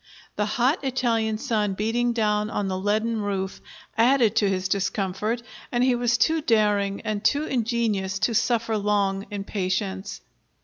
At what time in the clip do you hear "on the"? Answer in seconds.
2.49-2.75